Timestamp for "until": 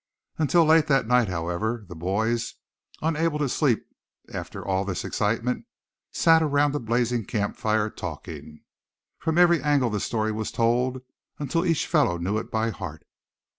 0.39-0.65, 11.37-11.63